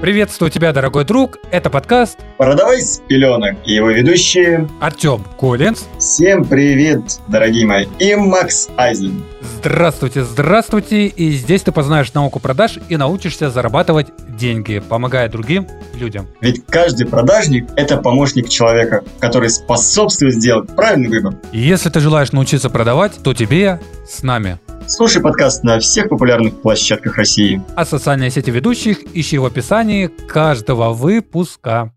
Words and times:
Приветствую 0.00 0.50
тебя, 0.50 0.72
дорогой 0.72 1.04
друг. 1.04 1.38
Это 1.50 1.70
подкаст 1.70 2.18
«Продавай 2.42 2.80
с 2.80 3.00
пеленок» 3.06 3.54
и 3.64 3.74
его 3.74 3.92
ведущие 3.92 4.68
Артем 4.80 5.24
Коллинз. 5.38 5.84
Всем 6.00 6.44
привет, 6.44 7.20
дорогие 7.28 7.64
мои, 7.64 7.86
и 8.00 8.16
Макс 8.16 8.68
Айзен. 8.76 9.22
Здравствуйте, 9.60 10.24
здравствуйте. 10.24 11.06
И 11.06 11.30
здесь 11.30 11.62
ты 11.62 11.70
познаешь 11.70 12.12
науку 12.14 12.40
продаж 12.40 12.80
и 12.88 12.96
научишься 12.96 13.48
зарабатывать 13.48 14.08
деньги, 14.28 14.80
помогая 14.80 15.28
другим 15.28 15.68
людям. 15.94 16.26
Ведь 16.40 16.66
каждый 16.66 17.06
продажник– 17.06 17.68
это 17.76 17.98
помощник 17.98 18.48
человека, 18.48 19.04
который 19.20 19.48
способствует 19.48 20.34
сделать 20.34 20.68
правильный 20.74 21.10
выбор. 21.10 21.36
И 21.52 21.60
если 21.60 21.90
ты 21.90 22.00
желаешь 22.00 22.32
научиться 22.32 22.70
продавать, 22.70 23.22
то 23.22 23.34
тебе 23.34 23.78
с 24.04 24.24
нами. 24.24 24.58
Слушай 24.88 25.22
подкаст 25.22 25.62
на 25.62 25.78
всех 25.78 26.08
популярных 26.08 26.60
площадках 26.60 27.18
России. 27.18 27.62
А 27.76 27.86
социальные 27.86 28.32
сети 28.32 28.50
ведущих 28.50 28.98
ищи 29.14 29.38
в 29.38 29.44
описании 29.44 30.08
каждого 30.08 30.92
выпуска. 30.92 31.92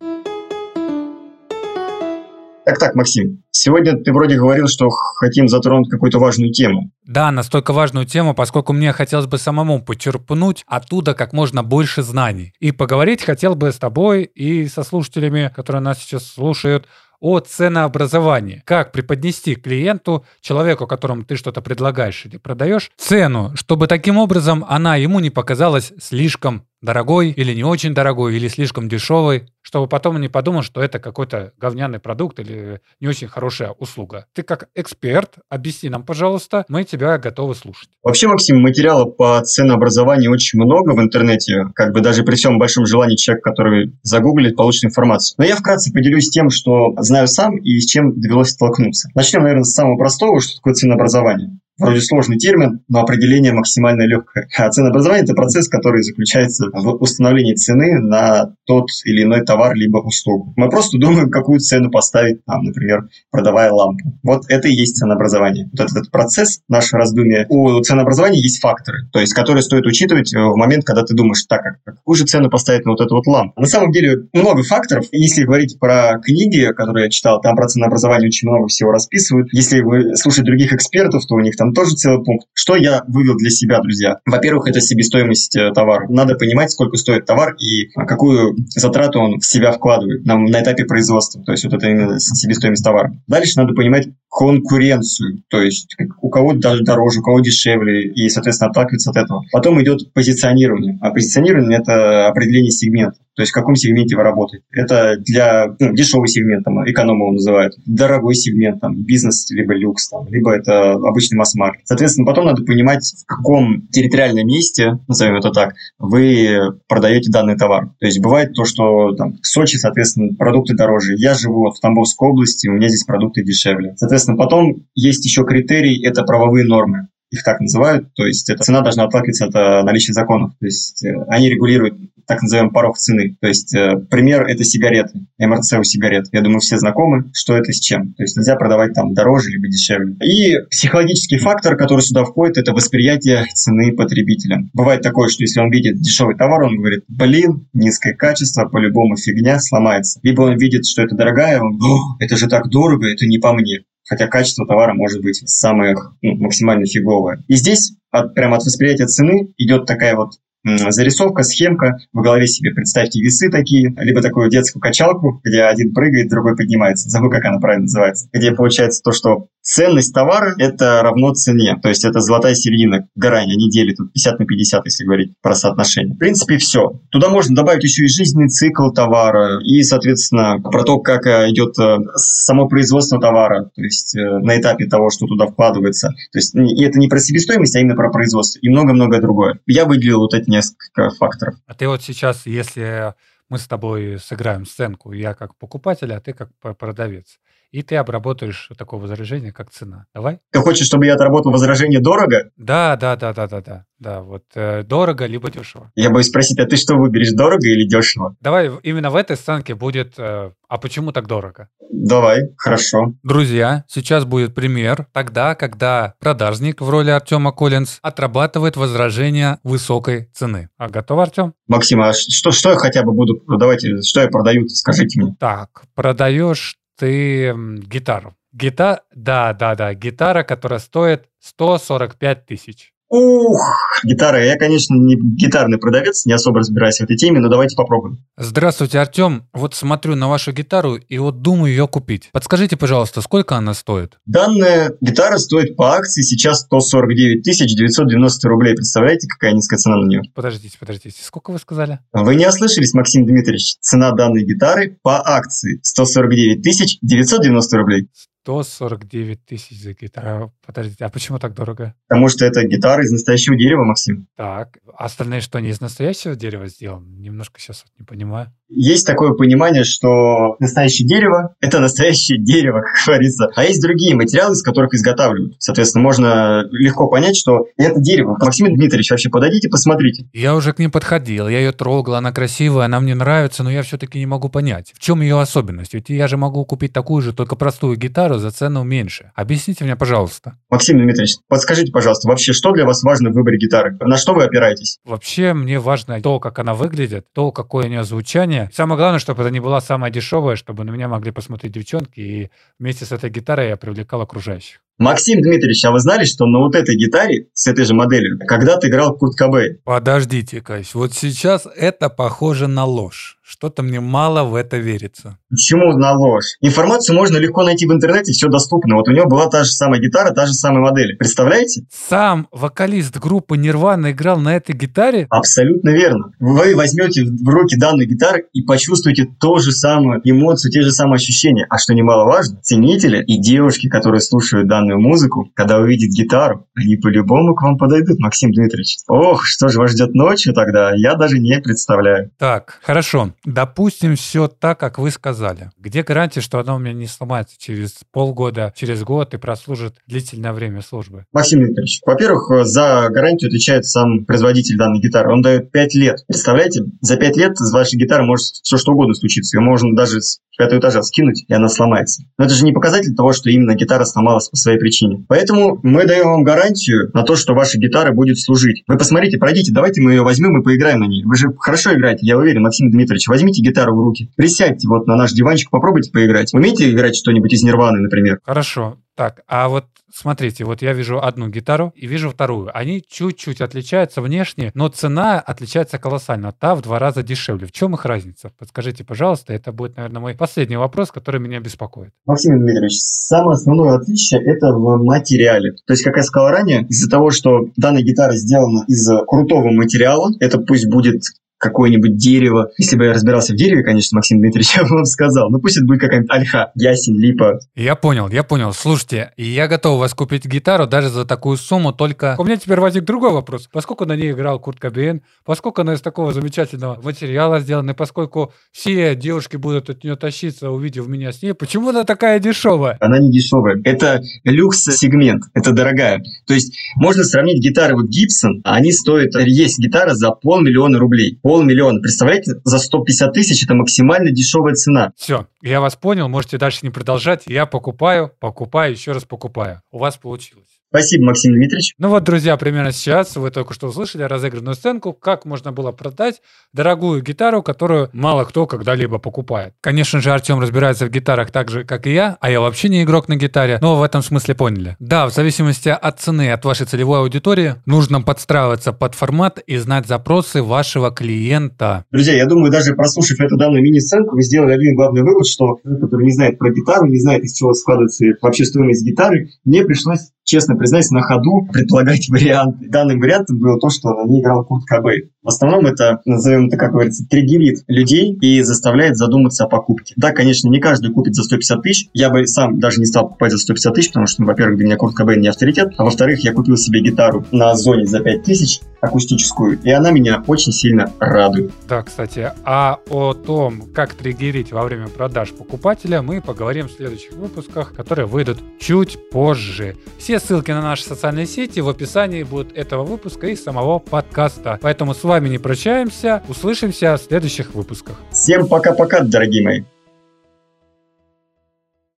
Так, 2.66 2.80
так, 2.80 2.96
Максим, 2.96 3.44
сегодня 3.52 3.96
ты 3.96 4.12
вроде 4.12 4.38
говорил, 4.38 4.68
что 4.68 4.90
хотим 4.90 5.48
затронуть 5.48 5.88
какую-то 5.88 6.18
важную 6.18 6.52
тему. 6.52 6.90
Да, 7.06 7.32
настолько 7.32 7.74
важную 7.74 8.08
тему, 8.08 8.34
поскольку 8.34 8.74
мне 8.74 8.92
хотелось 8.92 9.28
бы 9.28 9.38
самому 9.38 9.84
почерпнуть 9.84 10.64
оттуда 10.66 11.14
как 11.14 11.32
можно 11.32 11.62
больше 11.62 12.02
знаний. 12.02 12.54
И 12.60 12.72
поговорить 12.72 13.22
хотел 13.22 13.54
бы 13.54 13.72
с 13.72 13.78
тобой 13.78 14.24
и 14.24 14.68
со 14.68 14.82
слушателями, 14.82 15.52
которые 15.56 15.84
нас 15.84 16.00
сейчас 16.00 16.26
слушают, 16.26 16.88
о 17.20 17.40
ценообразовании. 17.40 18.62
Как 18.66 18.92
преподнести 18.92 19.56
клиенту, 19.56 20.26
человеку, 20.42 20.86
которому 20.86 21.24
ты 21.24 21.36
что-то 21.36 21.62
предлагаешь 21.62 22.26
или 22.26 22.38
продаешь, 22.38 22.92
цену, 22.98 23.52
чтобы 23.56 23.88
таким 23.88 24.18
образом 24.18 24.66
она 24.68 24.96
ему 24.96 25.20
не 25.20 25.30
показалась 25.30 25.94
слишком 26.00 26.66
дорогой 26.86 27.32
или 27.32 27.54
не 27.54 27.64
очень 27.64 27.94
дорогой, 27.94 28.36
или 28.36 28.48
слишком 28.48 28.88
дешевый, 28.88 29.50
чтобы 29.62 29.88
потом 29.88 30.22
не 30.22 30.30
подумал, 30.30 30.62
что 30.62 30.82
это 30.82 31.00
какой-то 31.00 31.54
говняный 31.58 32.00
продукт 32.00 32.40
или 32.40 32.82
не 33.02 33.08
очень 33.08 33.28
хорошая 33.28 33.72
услуга. 33.72 34.28
Ты 34.34 34.44
как 34.44 34.70
эксперт, 34.76 35.36
объясни 35.50 35.90
нам, 35.90 36.04
пожалуйста, 36.04 36.66
мы 36.70 36.84
тебя 36.84 37.18
готовы 37.18 37.56
слушать. 37.56 37.90
Вообще, 38.04 38.28
Максим, 38.28 38.62
материала 38.62 39.06
по 39.06 39.42
ценообразованию 39.44 40.32
очень 40.32 40.60
много 40.60 40.92
в 40.92 41.02
интернете, 41.02 41.66
как 41.74 41.94
бы 41.94 42.02
даже 42.02 42.24
при 42.24 42.36
всем 42.36 42.60
большом 42.60 42.86
желании 42.86 43.16
человек, 43.16 43.44
который 43.44 43.94
загуглит, 44.04 44.56
получит 44.56 44.86
информацию. 44.86 45.36
Но 45.40 45.46
я 45.46 45.56
вкратце 45.56 45.92
поделюсь 45.92 46.30
тем, 46.30 46.50
что 46.50 46.94
знаю 46.98 47.28
сам 47.28 47.58
и 47.58 47.80
с 47.80 47.86
чем 47.86 48.20
довелось 48.20 48.52
столкнуться. 48.52 49.10
Начнем, 49.16 49.42
наверное, 49.42 49.64
с 49.64 49.74
самого 49.74 49.98
простого, 49.98 50.40
что 50.40 50.58
такое 50.58 50.74
ценообразование. 50.76 51.60
Вроде 51.78 52.02
сложный 52.02 52.38
термин, 52.38 52.82
но 52.88 53.02
определение 53.02 53.54
максимально 53.54 54.04
легкое. 54.04 54.48
А 54.58 54.70
ценообразование– 54.70 55.24
это 55.26 55.34
процесс, 55.34 55.68
который 55.68 56.02
заключается 56.02 56.68
в 56.72 56.96
установлении 57.02 57.54
цены 57.54 58.00
на 58.00 58.54
тот 58.66 58.88
или 59.04 59.24
иной 59.24 59.42
товар 59.42 59.76
либо 59.76 59.98
услугу. 59.98 60.54
Мы 60.56 60.70
просто 60.70 60.98
думаем, 60.98 61.30
какую 61.30 61.60
цену 61.60 61.92
поставить, 61.92 62.44
там, 62.46 62.64
например, 62.64 63.10
продавая 63.32 63.72
лампу. 63.72 64.18
Вот 64.24 64.44
это 64.50 64.68
и 64.68 64.74
есть 64.74 64.96
ценообразование. 64.96 65.70
Вот 65.72 65.82
этот, 65.82 65.98
этот 65.98 66.12
процесс, 66.12 66.62
наше 66.70 66.96
раздумие. 66.96 67.46
У 67.50 67.82
ценообразования 67.82 68.42
есть 68.42 68.62
факторы, 68.62 69.10
то 69.12 69.20
есть 69.20 69.34
которые 69.34 69.62
стоит 69.62 69.86
учитывать 69.86 70.34
в 70.34 70.56
момент, 70.56 70.86
когда 70.86 71.04
ты 71.04 71.14
думаешь, 71.14 71.44
так, 71.48 71.62
а 71.66 71.92
какую 71.92 72.16
же 72.16 72.26
цену 72.26 72.50
поставить 72.50 72.86
на 72.86 72.92
вот 72.92 73.02
эту 73.02 73.16
вот 73.16 73.28
лампу. 73.28 73.60
На 73.60 73.68
самом 73.68 73.92
деле 73.92 74.28
много 74.34 74.64
факторов. 74.64 75.06
Если 75.12 75.44
говорить 75.44 75.78
про 75.80 76.20
книги, 76.24 76.72
которые 76.74 77.06
я 77.06 77.10
читал, 77.10 77.42
там 77.42 77.56
про 77.56 77.68
ценообразование 77.68 78.28
очень 78.28 78.50
много 78.50 78.68
всего 78.68 78.92
расписывают. 78.92 79.50
Если 79.52 79.82
вы 79.82 80.16
слушаете 80.16 80.50
других 80.50 80.74
экспертов, 80.74 81.26
то 81.28 81.36
у 81.36 81.40
них 81.40 81.56
там 81.56 81.65
там 81.66 81.74
тоже 81.74 81.96
целый 81.96 82.24
пункт. 82.24 82.48
Что 82.54 82.76
я 82.76 83.04
вывел 83.08 83.36
для 83.36 83.50
себя, 83.50 83.82
друзья? 83.82 84.20
Во-первых, 84.26 84.68
это 84.68 84.82
себестоимость 84.82 85.56
э, 85.56 85.72
товара. 85.74 86.08
Надо 86.10 86.36
понимать, 86.36 86.72
сколько 86.72 86.96
стоит 86.98 87.26
товар 87.26 87.56
и 87.56 87.88
какую 87.90 88.56
затрату 88.76 89.20
он 89.20 89.40
в 89.40 89.46
себя 89.46 89.72
вкладывает 89.72 90.26
на, 90.26 90.38
на 90.38 90.62
этапе 90.62 90.86
производства. 90.86 91.44
То 91.44 91.52
есть 91.52 91.64
вот 91.66 91.74
это 91.74 91.88
именно 91.88 92.20
себестоимость 92.20 92.84
товара. 92.84 93.14
Дальше 93.28 93.58
надо 93.58 93.74
понимать 93.74 94.08
конкуренцию. 94.30 95.44
То 95.50 95.62
есть 95.62 95.96
у 96.22 96.30
кого 96.30 96.54
даже 96.54 96.84
дороже, 96.84 97.20
у 97.22 97.24
кого 97.24 97.40
дешевле, 97.40 98.12
и, 98.12 98.30
соответственно, 98.30 98.70
отталкиваться 98.70 99.12
от 99.12 99.18
этого. 99.18 99.44
Потом 99.52 99.82
идет 99.82 100.14
позиционирование. 100.14 101.00
А 101.02 101.12
позиционирование– 101.12 101.80
это 101.82 102.28
определение 102.28 102.72
сегмента. 102.72 103.18
То 103.36 103.42
есть 103.42 103.52
в 103.52 103.56
каком 103.56 103.76
сегменте 103.76 104.16
вы 104.16 104.24
работаете. 104.24 104.66
Это 104.72 105.18
для 105.18 105.76
ну, 105.80 105.94
дешевый 105.94 106.28
сегмент, 106.28 106.64
там, 106.64 106.90
эконома 106.90 107.26
его 107.26 107.34
называют, 107.34 107.74
дорогой 107.86 108.36
сегмент, 108.36 108.82
там, 108.82 109.04
бизнес, 109.04 109.50
либо 109.52 109.74
люкс, 109.74 110.10
там, 110.10 110.28
либо 110.30 110.52
это 110.54 110.94
обычный 110.94 111.38
масс-маркет. 111.38 111.82
Соответственно, 111.86 112.26
потом 112.26 112.46
надо 112.46 112.64
понимать, 112.64 113.04
в 113.04 113.26
каком 113.26 113.88
территориальном 113.88 114.48
месте, 114.48 115.00
назовем 115.08 115.36
это 115.36 115.52
так, 115.52 115.76
вы 116.00 116.80
продаете 116.88 117.32
данный 117.32 117.58
товар. 117.58 117.90
То 118.00 118.06
есть 118.06 118.22
бывает 118.22 118.54
то, 118.54 118.66
что 118.66 119.14
там, 119.16 119.34
в 119.42 119.48
Сочи, 119.48 119.78
соответственно, 119.78 120.34
продукты 120.36 120.76
дороже. 120.76 121.14
Я 121.18 121.34
живу 121.34 121.72
в 121.72 121.80
Тамбовской 121.80 122.30
области, 122.30 122.68
у 122.68 122.74
меня 122.74 122.88
здесь 122.88 123.04
продукты 123.04 123.44
дешевле. 123.44 123.94
Соответственно, 123.98 124.38
потом 124.38 124.86
есть 124.96 125.26
еще 125.26 125.44
критерий, 125.44 126.06
это 126.06 126.24
правовые 126.24 126.66
нормы 126.66 127.08
их 127.32 127.44
так 127.44 127.60
называют, 127.60 128.14
то 128.14 128.26
есть 128.26 128.50
эта 128.50 128.64
цена 128.64 128.82
должна 128.82 129.06
отталкиваться 129.06 129.46
от 129.46 129.54
наличия 129.84 130.14
законов, 130.14 130.52
то 130.60 130.66
есть 130.66 131.04
э, 131.04 131.14
они 131.28 131.50
регулируют 131.50 131.96
так 132.28 132.42
называемый 132.42 132.74
порог 132.74 132.98
цены. 132.98 133.36
То 133.42 133.48
есть 133.48 133.74
э, 133.76 133.98
пример– 134.10 134.46
это 134.48 134.64
сигареты, 134.64 135.26
МРЦ 135.38 135.74
у 135.74 135.84
сигарет. 135.84 136.28
Я 136.32 136.42
думаю, 136.42 136.60
все 136.60 136.78
знакомы, 136.78 137.30
что 137.34 137.56
это 137.56 137.72
с 137.72 137.80
чем. 137.80 138.14
То 138.14 138.24
есть 138.24 138.38
нельзя 138.38 138.56
продавать 138.56 138.94
там 138.94 139.14
дороже 139.14 139.50
либо 139.50 139.68
дешевле. 139.68 140.16
И 140.24 140.58
психологический 140.70 141.38
фактор, 141.38 141.76
который 141.78 142.02
сюда 142.02 142.24
входит, 142.24 142.58
это 142.58 142.74
восприятие 142.74 143.46
цены 143.54 143.94
потребителем. 143.94 144.70
Бывает 144.74 145.02
такое, 145.02 145.30
что 145.30 145.44
если 145.44 145.60
он 145.60 145.72
видит 145.72 146.02
дешевый 146.02 146.36
товар, 146.36 146.64
он 146.64 146.78
говорит, 146.78 147.04
блин, 147.08 147.68
низкое 147.74 148.14
качество, 148.14 148.66
по-любому 148.66 149.16
фигня, 149.18 149.60
сломается. 149.60 150.20
Либо 150.24 150.44
он 150.44 150.58
видит, 150.58 150.86
что 150.86 151.04
это 151.04 151.16
дорогая, 151.16 151.62
он, 151.62 151.80
это 152.20 152.38
же 152.38 152.48
так 152.48 152.70
дорого, 152.70 153.08
это 153.08 153.26
не 153.26 153.38
по 153.38 153.54
мне 153.54 153.84
хотя 154.08 154.28
качество 154.28 154.66
товара 154.68 154.94
может 154.94 155.22
быть 155.22 155.42
самое 155.50 155.96
ну, 156.22 156.36
максимально 156.36 156.86
фиговое. 156.86 157.44
И 157.48 157.56
здесь 157.56 157.94
от, 158.12 158.34
прямо 158.34 158.58
от 158.58 158.64
восприятия 158.64 159.08
цены 159.08 159.54
идет 159.58 159.86
такая 159.86 160.16
вот 160.16 160.34
зарисовка, 160.66 161.44
схемка. 161.44 161.98
В 162.12 162.22
голове 162.22 162.48
себе 162.48 162.72
представьте 162.72 163.22
весы 163.22 163.50
такие, 163.50 163.94
либо 163.98 164.22
такую 164.22 164.50
детскую 164.50 164.82
качалку, 164.82 165.40
где 165.44 165.64
один 165.64 165.94
прыгает, 165.94 166.30
другой 166.30 166.56
поднимается. 166.56 167.10
Забыл, 167.10 167.30
как 167.30 167.46
она 167.46 167.60
правильно 167.60 167.84
называется. 167.84 168.28
Где 168.34 168.52
получается 168.52 169.02
то, 169.04 169.12
что 169.12 169.48
ценность 169.66 170.14
товара– 170.14 170.54
это 170.60 171.02
равно 171.02 171.34
цене. 171.34 171.78
То 171.82 171.90
есть 171.90 172.06
это 172.06 172.22
золотая 172.22 172.54
середина, 172.54 173.10
грань, 173.16 173.52
они 173.52 173.70
делят 173.70 173.98
тут 173.98 174.14
50 174.14 174.40
на 174.40 174.46
50, 174.46 174.86
если 174.86 175.04
говорить 175.04 175.34
про 175.42 175.56
соотношение. 175.56 176.16
В 176.16 176.20
принципе, 176.20 176.58
все. 176.58 177.02
Туда 177.10 177.30
можно 177.30 177.56
добавить 177.56 177.84
еще 177.84 178.06
и 178.06 178.08
жизненный 178.08 178.48
цикл 178.48 178.92
товара, 178.92 179.60
и, 179.64 179.82
соответственно, 179.82 180.62
про 180.62 180.84
то, 180.84 181.00
как 181.00 181.26
э, 181.26 181.50
идет 181.50 181.78
э, 181.80 181.98
само 182.16 182.68
производство 182.68 183.20
товара, 183.20 183.72
то 183.76 183.82
есть 183.82 184.16
э, 184.16 184.22
на 184.22 184.60
этапе 184.60 184.86
того, 184.86 185.10
что 185.10 185.26
туда 185.26 185.48
вкладывается. 185.48 186.10
То 186.32 186.38
есть 186.38 186.54
и 186.56 186.84
это 186.84 187.00
не 187.00 187.08
про 187.08 187.20
себестоимость, 187.20 187.76
а 187.76 187.80
именно 187.80 187.96
про 187.96 188.12
производство, 188.12 188.60
и 188.60 188.70
много-многое 188.70 189.20
другое. 189.20 189.60
Я 189.66 189.86
выделил 189.86 190.20
вот 190.20 190.36
эти 190.36 190.50
несколько 190.50 191.10
факторов. 191.10 191.56
А 191.66 191.74
ты 191.74 191.88
вот 191.88 192.04
сейчас, 192.04 192.46
если 192.46 193.16
мы 193.50 193.58
с 193.58 193.68
тобой 193.68 194.20
сыграем 194.20 194.66
сценку, 194.66 195.12
я 195.12 195.34
как 195.34 195.56
покупатель, 195.58 196.14
а 196.14 196.20
ты 196.20 196.34
как 196.34 196.50
продавец, 196.78 197.40
и 197.76 197.82
ты 197.82 197.98
обработаешь 197.98 198.70
такое 198.78 199.02
возражение, 199.02 199.52
как 199.52 199.70
цена. 199.70 200.06
Давай? 200.16 200.40
Ты 200.52 200.60
хочешь, 200.60 200.88
чтобы 200.88 201.08
я 201.08 201.16
отработал 201.16 201.52
возражение 201.52 202.00
дорого? 202.00 202.50
Да, 202.56 202.96
да, 202.96 203.18
да, 203.18 203.34
да, 203.34 203.48
да, 203.48 203.62
да. 203.62 203.86
Да, 204.00 204.22
вот 204.22 204.44
э, 204.56 204.84
дорого 204.84 205.26
либо 205.26 205.52
дешево. 205.52 205.92
Я 205.96 206.10
боюсь 206.10 206.28
спросить, 206.28 206.60
а 206.60 206.66
ты 206.66 206.78
что 206.78 206.96
выберешь, 206.96 207.32
дорого 207.32 207.68
или 207.68 207.86
дешево? 207.86 208.36
Давай, 208.40 208.72
именно 208.84 209.10
в 209.10 209.16
этой 209.16 209.36
сценке 209.36 209.76
будет, 209.76 210.14
э, 210.18 210.52
а 210.70 210.78
почему 210.78 211.12
так 211.12 211.28
дорого? 211.28 211.68
Давай, 211.92 212.44
хорошо. 212.58 213.14
Друзья, 213.24 213.84
сейчас 213.88 214.24
будет 214.24 214.56
пример 214.56 215.08
тогда, 215.12 215.56
когда 215.56 216.14
продажник 216.20 216.82
в 216.82 216.90
роли 216.90 217.10
Артема 217.10 217.52
Коллинз 217.52 218.00
отрабатывает 218.02 218.78
возражение 218.78 219.60
высокой 219.64 220.30
цены. 220.34 220.70
А 220.78 220.90
готов, 220.90 221.20
Артем? 221.20 221.54
Максим, 221.68 222.02
а 222.02 222.14
что, 222.14 222.52
что 222.52 222.72
я 222.72 222.76
хотя 222.78 223.04
бы 223.04 223.12
буду, 223.14 223.42
давайте, 223.48 224.02
что 224.02 224.22
я 224.22 224.28
продаю, 224.28 224.68
скажите 224.68 225.22
мне. 225.22 225.36
Так, 225.40 225.84
продаешь 225.94 226.78
ты 226.98 227.54
гитару. 227.54 228.36
Гита... 228.54 229.04
Да, 229.14 229.54
да, 229.54 229.76
да, 229.76 229.94
гитара, 229.94 230.44
которая 230.44 230.80
стоит 230.80 231.30
145 231.40 232.46
тысяч. 232.46 232.95
Ух, 233.18 233.62
гитара. 234.04 234.44
Я, 234.44 234.58
конечно, 234.58 234.94
не 234.94 235.16
гитарный 235.16 235.78
продавец, 235.78 236.26
не 236.26 236.34
особо 236.34 236.60
разбираюсь 236.60 236.98
в 236.98 237.04
этой 237.04 237.16
теме, 237.16 237.40
но 237.40 237.48
давайте 237.48 237.78
попробуем. 237.78 238.26
Здравствуйте, 238.36 239.00
Артем. 239.00 239.48
Вот 239.54 239.74
смотрю 239.74 240.16
на 240.16 240.28
вашу 240.28 240.52
гитару 240.52 240.96
и 240.96 241.18
вот 241.18 241.42
думаю 241.42 241.72
ее 241.72 241.88
купить. 241.88 242.30
Подскажите, 242.34 242.76
пожалуйста, 242.76 243.22
сколько 243.22 243.56
она 243.56 243.74
стоит? 243.74 244.18
Данная 244.26 244.92
гитара 245.00 245.38
стоит 245.38 245.78
по 245.78 245.96
акции 245.96 246.24
сейчас 246.24 246.64
149 246.64 247.42
990 247.42 248.50
рублей. 248.50 248.76
Представляете, 248.76 249.30
какая 249.30 249.54
низкая 249.54 249.78
цена 249.80 249.96
на 249.96 250.08
нее? 250.08 250.22
Подождите, 250.34 250.78
подождите. 250.78 251.24
Сколько 251.24 251.52
вы 251.52 251.60
сказали? 251.60 252.00
Вы 252.12 252.36
не 252.36 252.46
ослышались, 252.46 252.94
Максим 252.94 253.26
Дмитриевич. 253.26 253.78
Цена 253.80 254.12
данной 254.12 254.44
гитары 254.44 254.98
по 255.02 255.26
акции 255.26 255.80
149 255.84 257.00
990 257.02 257.78
рублей. 257.78 258.10
149 258.46 259.44
тысяч 259.44 259.82
за 259.82 259.94
гитару. 259.94 260.54
Подождите, 260.64 261.04
а 261.04 261.10
почему 261.10 261.40
так 261.40 261.56
дорого? 261.56 261.96
Потому 262.08 262.28
что 262.30 262.46
это 262.46 262.64
гитара 262.64 263.02
из 263.02 263.12
настоящего 263.12 263.58
дерева, 263.58 263.84
Максим. 263.84 264.28
Так, 264.36 264.78
а 264.94 265.06
остальные 265.06 265.42
что, 265.42 265.60
не 265.60 265.70
из 265.70 265.82
настоящего 265.82 266.36
дерева 266.36 266.68
сделаны? 266.68 267.08
Немножко 267.18 267.60
сейчас 267.60 267.84
вот 267.84 268.00
не 268.00 268.06
понимаю. 268.06 268.54
Есть 268.70 269.06
такое 269.06 269.34
понимание, 269.34 269.84
что 269.84 270.56
настоящее 270.60 271.08
дерево– 271.08 271.56
это 271.62 271.80
настоящее 271.80 272.40
дерево, 272.40 272.82
как 272.96 273.06
говорится. 273.06 273.50
А 273.56 273.64
есть 273.64 273.82
другие 273.82 274.16
материалы, 274.16 274.54
из 274.54 274.64
которых 274.64 274.94
изготавливают. 274.94 275.56
Соответственно, 275.60 276.04
можно 276.04 276.64
легко 276.72 277.08
понять, 277.08 277.38
что 277.38 277.66
это 277.78 278.00
дерево. 278.00 278.38
Максим 278.40 278.68
Дмитриевич, 278.68 279.12
вообще 279.12 279.30
подойдите, 279.30 279.70
посмотрите. 279.70 280.28
Я 280.34 280.56
уже 280.56 280.74
к 280.74 280.80
ней 280.80 280.88
подходил, 280.88 281.48
я 281.48 281.60
ее 281.60 281.72
трогал, 281.72 282.16
она 282.16 282.32
красивая, 282.32 282.86
она 282.86 283.00
мне 283.00 283.16
нравится, 283.16 283.64
но 283.64 283.72
я 283.72 283.84
все-таки 283.84 284.20
не 284.20 284.26
могу 284.26 284.50
понять, 284.50 284.94
в 284.96 285.00
чем 285.00 285.22
ее 285.22 285.40
особенность. 285.40 285.94
Ведь 285.94 286.10
я 286.10 286.28
же 286.28 286.38
могу 286.38 286.66
купить 286.66 286.94
такую 286.94 287.22
же, 287.22 287.34
только 287.34 287.56
простую 287.56 287.98
гитару 287.98 288.38
за 288.38 288.52
цену 288.52 288.84
меньше. 288.84 289.32
Объясните 289.36 289.84
мне, 289.84 289.96
пожалуйста. 289.96 290.58
Максим 290.70 290.98
Дмитриевич, 290.98 291.36
подскажите, 291.48 291.92
пожалуйста, 291.92 292.28
вообще, 292.28 292.54
что 292.54 292.72
для 292.72 292.86
вас 292.86 293.04
важно 293.04 293.30
в 293.30 293.34
выборе 293.34 293.58
гитары? 293.58 293.98
На 294.02 294.18
что 294.18 294.34
вы 294.34 294.44
опираетесь? 294.44 295.00
Вообще, 295.06 295.54
мне 295.54 295.80
важно 295.80 296.22
то, 296.22 296.40
как 296.40 296.60
она 296.60 296.74
выглядит, 296.74 297.26
то, 297.34 297.52
какое 297.52 297.86
у 297.86 297.90
нее 297.90 298.04
звучание. 298.04 298.55
Самое 298.74 298.98
главное, 298.98 299.20
чтобы 299.20 299.42
это 299.44 299.52
не 299.52 299.60
была 299.60 299.82
самая 299.82 300.12
дешевая, 300.12 300.56
чтобы 300.56 300.84
на 300.84 300.92
меня 300.92 301.08
могли 301.08 301.32
посмотреть 301.32 301.74
девчонки, 301.74 302.20
и 302.20 302.50
вместе 302.80 303.06
с 303.06 303.12
этой 303.12 303.30
гитарой 303.30 303.70
я 303.70 303.78
привлекал 303.78 304.22
окружающих. 304.22 304.82
Максим 304.98 305.42
Дмитриевич, 305.42 305.84
а 305.86 305.92
вы 305.92 306.00
знали, 306.00 306.24
что 306.24 306.46
на 306.46 306.60
вот 306.60 306.76
этой 306.76 306.96
гитаре 306.96 307.48
с 307.54 307.68
этой 307.68 307.84
же 307.84 307.94
моделью 307.94 308.40
когда-то 308.48 308.88
играл 308.88 309.18
Курт 309.18 309.38
Кобейн? 309.38 309.80
Подождите, 309.84 310.62
Кась, 310.62 310.96
вот 310.96 311.14
сейчас 311.14 311.68
это 311.76 312.10
похоже 312.10 312.68
на 312.68 312.86
ложь. 312.86 313.35
Что-то 313.48 313.84
мне 313.84 314.00
мало 314.00 314.44
в 314.44 314.56
это 314.56 314.78
верится. 314.78 315.38
Почему 315.52 315.96
на 316.00 316.14
ложь? 316.18 316.58
Информацию 316.62 317.16
можно 317.16 317.38
легко 317.38 317.64
найти 317.64 317.86
в 317.86 317.92
интернете, 317.92 318.32
все 318.32 318.48
доступно. 318.48 318.96
Вот 318.96 319.08
у 319.08 319.12
него 319.12 319.28
была 319.28 319.48
та 319.48 319.64
же 319.64 319.70
самая 319.70 320.02
гитара, 320.02 320.34
та 320.34 320.48
же 320.48 320.54
самая 320.54 320.82
модель. 320.82 321.16
Представляете? 321.16 321.84
Сам 321.94 322.48
вокалист 322.52 323.16
группы 323.20 323.56
Нирвана 323.56 324.14
играл 324.14 324.40
на 324.40 324.56
этой 324.56 324.76
гитаре? 324.76 325.28
Абсолютно 325.30 325.90
верно. 325.90 326.32
Вы 326.40 326.76
возьмете 326.76 327.24
в 327.24 327.48
руки 327.48 327.78
данную 327.78 328.10
гитару 328.10 328.40
и 328.52 328.64
почувствуете 328.64 329.28
ту 329.40 329.60
же 329.60 329.72
самую 329.74 330.22
эмоцию, 330.24 330.72
те 330.72 330.82
же 330.82 330.92
самые 330.92 331.18
ощущения. 331.18 331.68
А 331.70 331.78
что 331.78 331.94
немаловажно, 331.94 332.60
ценители 332.64 333.24
и 333.24 333.40
девушки, 333.40 333.90
которые 333.90 334.22
слушают 334.22 334.68
данную 334.68 335.00
музыку, 335.00 335.52
когда 335.54 335.78
увидят 335.78 336.10
гитару, 336.10 336.68
они 336.74 336.96
по-любому 336.96 337.54
к 337.54 337.62
вам 337.62 337.78
подойдут, 337.78 338.18
Максим 338.18 338.52
Дмитриевич. 338.52 338.98
Ох, 339.08 339.46
что 339.46 339.68
же 339.68 339.78
вас 339.78 339.92
ждет 339.92 340.16
ночью 340.16 340.56
тогда, 340.56 340.94
я 340.96 341.14
даже 341.14 341.38
не 341.38 341.62
представляю. 341.62 342.32
Так, 342.40 342.80
хорошо. 342.82 343.35
Допустим, 343.44 344.16
все 344.16 344.48
так, 344.48 344.80
как 344.80 344.98
вы 344.98 345.12
сказали. 345.12 345.72
Где 345.78 346.04
гарантия, 346.04 346.42
что 346.42 346.60
она 346.60 346.76
у 346.76 346.80
меня 346.80 346.94
не 346.94 347.08
сломается 347.08 347.56
через 347.58 348.02
полгода, 348.12 348.74
через 348.76 349.04
год 349.04 349.34
и 349.34 349.38
прослужит 349.38 349.96
длительное 350.08 350.54
время 350.54 350.82
службы? 350.82 351.26
Максим 351.34 351.62
Викторович, 351.62 352.02
во-первых, 352.06 352.66
за 352.66 353.08
гарантию 353.10 353.50
отвечает 353.50 353.86
сам 353.86 354.26
производитель 354.26 354.78
данной 354.78 355.00
гитары. 355.00 355.32
Он 355.32 355.42
дает 355.42 355.72
5 355.72 355.96
лет. 355.96 356.18
Представляете, 356.28 356.84
за 357.02 357.18
5 357.18 357.38
лет 357.38 357.58
с 357.58 357.74
вашей 357.74 357.98
гитары 357.98 358.24
может 358.24 358.46
все 358.64 358.78
что 358.78 358.94
угодно 358.94 359.14
случиться. 359.14 359.58
Ее 359.58 359.62
можно 359.62 359.96
даже 359.96 360.20
пятого 360.58 360.80
этажа 360.80 361.02
скинуть, 361.04 361.46
и 361.48 361.54
она 361.54 361.70
сломается. 361.70 362.24
Но 362.38 362.46
это 362.46 362.54
же 362.54 362.64
не 362.64 362.74
показатель 362.74 363.16
того, 363.16 363.34
что 363.34 363.50
именно 363.50 363.76
гитара 363.76 364.06
сломалась 364.06 364.50
по 364.50 364.58
своей 364.58 364.78
причине. 364.78 365.26
Поэтому 365.28 365.80
мы 365.84 366.06
даем 366.06 366.26
вам 366.26 366.44
гарантию 366.44 367.10
на 367.14 367.24
то, 367.24 367.36
что 367.36 367.54
ваша 367.54 367.78
гитара 367.78 368.12
будет 368.12 368.40
служить. 368.40 368.84
Вы 368.88 368.98
посмотрите, 368.98 369.38
пройдите, 369.38 369.72
давайте 369.72 370.02
мы 370.02 370.12
ее 370.12 370.24
возьмем 370.24 370.60
и 370.60 370.64
поиграем 370.64 371.00
на 371.00 371.06
ней. 371.06 371.24
Вы 371.24 371.36
же 371.36 371.48
хорошо 371.60 371.94
играете, 371.94 372.26
я 372.26 372.38
уверен, 372.38 372.62
Максим 372.62 372.92
Дмитриевич. 372.92 373.28
Возьмите 373.28 373.62
гитару 373.62 373.96
в 373.96 374.04
руки, 374.04 374.32
присядьте 374.36 374.88
вот 374.88 375.08
на 375.08 375.16
наш 375.16 375.32
диванчик, 375.34 375.70
попробуйте 375.70 376.12
поиграть. 376.12 376.54
Умеете 376.54 376.92
играть 376.92 377.16
что-нибудь 377.16 377.54
из 377.54 377.64
Нирваны, 377.64 378.00
например? 378.00 378.40
Хорошо. 378.44 378.98
Так, 379.16 379.44
а 379.48 379.70
вот 379.70 379.86
смотрите, 380.14 380.66
вот 380.66 380.82
я 380.82 380.94
вижу 380.94 381.22
одну 381.22 381.48
гитару 381.48 381.94
и 381.96 382.06
вижу 382.06 382.30
вторую. 382.30 382.70
Они 382.78 383.02
чуть-чуть 383.08 383.62
отличаются 383.62 384.22
внешне, 384.22 384.72
но 384.74 384.90
цена 384.90 385.40
отличается 385.40 385.98
колоссально. 385.98 386.52
Та 386.52 386.76
в 386.76 386.82
два 386.82 387.00
раза 387.00 387.24
дешевле. 387.24 387.66
В 387.66 387.72
чем 387.72 387.96
их 387.96 388.06
разница? 388.06 388.52
Подскажите, 388.60 389.04
пожалуйста. 389.04 389.54
Это 389.54 389.72
будет, 389.72 389.96
наверное, 389.96 390.20
мой 390.20 390.36
последний 390.36 390.78
вопрос, 390.78 391.12
который 391.12 391.40
меня 391.40 391.60
беспокоит. 391.60 392.12
Максим 392.26 392.60
Дмитриевич, 392.60 392.98
самое 393.00 393.54
основное 393.54 393.98
отличие– 393.98 394.42
это 394.46 394.74
в 394.74 395.04
материале. 395.04 395.74
То 395.86 395.94
есть, 395.94 396.04
как 396.04 396.18
я 396.18 396.24
сказал 396.24 396.50
ранее, 396.50 396.86
из-за 396.88 397.10
того, 397.10 397.32
что 397.32 397.70
данная 397.78 398.04
гитара 398.04 398.34
сделана 398.34 398.84
из 398.88 399.10
крутого 399.28 399.72
материала, 399.72 400.32
это 400.40 400.60
пусть 400.60 400.90
будет 400.90 401.22
какое-нибудь 401.66 402.18
дерево. 402.18 402.70
Если 402.78 402.96
бы 402.96 403.06
я 403.06 403.14
разбирался 403.14 403.54
в 403.54 403.56
дереве, 403.56 403.84
конечно, 403.84 404.16
Максим 404.16 404.40
Дмитриевич, 404.40 404.76
я 404.76 404.84
бы 404.84 404.90
вам 404.90 405.06
сказал. 405.06 405.50
Ну 405.50 405.60
пусть 405.60 405.78
это 405.78 405.86
будет 405.86 406.02
какая-нибудь 406.02 406.32
ольха, 406.32 406.72
ясень, 406.76 407.18
липа. 407.18 407.60
Я 407.76 407.96
понял, 407.96 408.30
я 408.30 408.44
понял. 408.44 408.74
Слушайте, 408.74 409.32
я 409.38 409.68
готов 409.68 409.96
у 409.96 410.00
вас 410.00 410.14
купить 410.14 410.46
гитару 410.46 410.88
даже 410.88 411.10
за 411.10 411.26
такую 411.26 411.58
сумму, 411.58 411.92
только 411.92 412.36
у 412.38 412.44
меня 412.44 412.58
теперь 412.58 412.80
возник 412.80 413.04
другой 413.04 413.32
вопрос. 413.32 413.70
Поскольку 413.72 414.06
на 414.06 414.16
ней 414.16 414.32
играл 414.32 414.60
Курт 414.60 414.80
Кобейн, 414.80 415.22
поскольку 415.44 415.82
она 415.82 415.94
из 415.94 416.02
такого 416.02 416.34
замечательного 416.34 417.02
материала 417.02 417.60
сделана, 417.60 417.92
и 417.92 417.94
поскольку 417.94 418.54
все 418.72 419.16
девушки 419.16 419.58
будут 419.58 419.90
от 419.90 420.04
нее 420.04 420.16
тащиться, 420.16 420.70
увидев 420.70 421.08
меня 421.08 421.32
с 421.32 421.42
ней, 421.42 421.54
почему 421.54 421.90
она 421.90 422.04
такая 422.04 422.40
дешевая? 422.40 422.98
Она 423.00 423.20
не 423.20 423.32
дешевая. 423.32 423.82
Это 423.84 424.22
люкс-сегмент, 424.44 425.44
это 425.54 425.72
дорогая. 425.72 426.24
То 426.46 426.54
есть 426.54 426.78
можно 426.96 427.24
сравнить 427.24 427.64
гитары 427.64 427.96
вот 427.96 428.08
Гибсон, 428.08 428.62
они 428.64 428.92
стоят, 428.92 429.36
есть 429.46 429.80
гитара 429.80 430.14
за 430.14 430.32
полмиллиона 430.32 431.00
рублей 431.00 431.40
полмиллиона. 431.56 432.02
Представляете, 432.02 432.56
за 432.66 432.80
150 432.80 433.32
тысяч 433.34 433.64
это 433.64 433.76
максимально 433.76 434.32
дешевая 434.32 434.74
цена. 434.74 435.14
Все, 435.16 435.48
я 435.62 435.80
вас 435.80 435.96
понял, 435.96 436.28
можете 436.28 436.58
дальше 436.58 436.80
не 436.84 436.90
продолжать. 436.90 437.44
Я 437.48 437.66
покупаю, 437.66 438.32
покупаю, 438.42 438.92
еще 438.92 439.14
раз 439.14 439.24
покупаю. 439.24 439.82
У 439.90 440.00
вас 440.00 440.18
получилось. 440.18 440.75
Спасибо, 440.96 441.26
Максим 441.26 441.52
Дмитриевич. 441.52 441.94
Ну 441.98 442.08
вот, 442.08 442.24
друзья, 442.24 442.56
примерно 442.56 442.94
сейчас 442.94 443.36
вы 443.36 443.52
только 443.52 443.74
что 443.74 443.88
услышали 443.88 444.24
разыгранную 444.24 444.76
сценку, 444.76 445.12
как 445.12 445.44
можно 445.44 445.74
было 445.74 445.92
продать 445.92 446.42
дорогую 446.72 447.22
гитару, 447.22 447.62
которую 447.62 448.10
мало 448.14 448.46
кто 448.46 448.66
когда-либо 448.66 449.18
покупает. 449.18 449.74
Конечно 449.82 450.22
же, 450.22 450.32
Артем 450.32 450.62
разбирается 450.62 451.06
в 451.06 451.10
гитарах 451.10 451.52
так 451.52 451.70
же, 451.70 451.84
как 451.84 452.08
и 452.08 452.14
я, 452.14 452.38
а 452.40 452.50
я 452.50 452.62
вообще 452.62 452.88
не 452.88 453.04
игрок 453.04 453.28
на 453.28 453.36
гитаре, 453.36 453.78
но 453.82 453.98
в 453.98 454.04
этом 454.04 454.24
смысле 454.24 454.56
поняли. 454.56 454.96
Да, 455.00 455.28
в 455.28 455.34
зависимости 455.34 455.90
от 455.90 456.22
цены, 456.22 456.50
от 456.50 456.64
вашей 456.64 456.86
целевой 456.86 457.20
аудитории, 457.20 457.76
нужно 457.86 458.22
подстраиваться 458.22 458.94
под 458.94 459.16
формат 459.16 459.60
и 459.68 459.76
знать 459.76 460.08
запросы 460.08 460.64
вашего 460.64 461.12
клиента. 461.12 462.06
Друзья, 462.10 462.38
я 462.38 462.46
думаю, 462.46 462.72
даже 462.72 462.94
прослушав 462.94 463.42
эту 463.42 463.58
данную 463.58 463.84
мини-сценку, 463.84 464.36
вы 464.36 464.44
сделали 464.44 464.72
один 464.72 464.96
главный 464.96 465.24
вывод, 465.24 465.46
что 465.46 465.78
человек, 465.84 466.04
который 466.04 466.24
не 466.24 466.32
знает 466.32 466.58
про 466.58 466.72
гитару, 466.72 467.08
не 467.08 467.20
знает, 467.20 467.44
из 467.44 467.54
чего 467.54 467.74
складывается 467.74 468.28
вообще 468.42 468.64
стоимость 468.64 469.06
гитары, 469.06 469.50
мне 469.66 469.84
пришлось 469.84 470.30
честно 470.46 470.76
признаюсь, 470.76 471.10
на 471.10 471.22
ходу 471.22 471.68
предполагать 471.74 472.30
варианты. 472.30 472.88
Данным 472.88 473.20
вариантом 473.20 473.60
было 473.60 473.80
то, 473.80 473.90
что 473.90 474.14
на 474.14 474.30
ней 474.30 474.42
играл 474.42 474.64
Курт 474.64 474.86
Кобейн. 474.86 475.32
В 475.46 475.50
основном 475.50 475.86
это, 475.86 476.22
назовем 476.26 476.70
это, 476.70 476.78
как 476.78 476.92
говорится, 476.94 477.24
триггерит 477.24 477.84
людей 477.88 478.36
и 478.42 478.64
заставляет 478.64 479.16
задуматься 479.16 479.66
о 479.66 479.68
покупке. 479.68 480.16
Да, 480.18 480.32
конечно, 480.32 480.70
не 480.70 480.80
каждый 480.80 481.14
купит 481.14 481.36
за 481.36 481.44
150 481.44 481.84
тысяч. 481.84 482.10
Я 482.14 482.32
бы 482.32 482.48
сам 482.48 482.80
даже 482.80 483.00
не 483.00 483.06
стал 483.06 483.28
покупать 483.28 483.52
за 483.52 483.60
150 483.60 483.94
тысяч, 483.94 484.08
потому 484.10 484.26
что, 484.26 484.42
ну, 484.42 484.48
во-первых, 484.48 484.78
для 484.78 484.88
меня 484.88 484.98
Курт 484.98 485.14
Кобейн 485.14 485.42
не 485.42 485.48
авторитет, 485.48 485.94
а 486.00 486.04
во-вторых, 486.04 486.40
я 486.44 486.52
купил 486.52 486.78
себе 486.78 487.00
гитару 487.02 487.46
на 487.52 487.70
Озоне 487.70 488.08
за 488.08 488.22
5 488.22 488.42
тысяч, 488.42 488.82
акустическую, 489.02 489.80
и 489.84 489.92
она 489.92 490.12
меня 490.12 490.44
очень 490.48 490.72
сильно 490.72 491.12
радует. 491.20 491.72
Да, 491.88 492.02
кстати, 492.02 492.52
а 492.64 492.98
о 493.10 493.34
том, 493.34 493.84
как 493.94 494.14
триггерить 494.16 494.72
во 494.72 494.84
время 494.84 495.08
продаж 495.08 495.52
покупателя, 495.52 496.22
мы 496.22 496.42
поговорим 496.42 496.88
в 496.88 496.92
следующих 496.92 497.34
выпусках, 497.34 497.94
которые 497.94 498.26
выйдут 498.26 498.58
чуть 498.80 499.30
позже. 499.30 499.96
Все 500.18 500.40
ссылки 500.40 500.72
на 500.72 500.82
наши 500.82 501.04
социальные 501.04 501.46
сети 501.46 501.80
в 501.82 501.90
описании 501.90 502.44
будут 502.44 502.76
этого 502.76 503.04
выпуска 503.04 503.48
и 503.48 503.56
самого 503.56 504.00
подкаста. 504.00 504.80
Поэтому 504.82 505.14
с 505.14 505.24
вами 505.36 505.50
не 505.50 505.58
прощаемся, 505.58 506.42
услышимся 506.48 507.18
в 507.18 507.22
следующих 507.22 507.76
выпусках. 507.76 508.16
Всем 508.32 508.68
пока-пока, 508.68 509.20
дорогие 509.20 509.64
мои. 509.64 509.84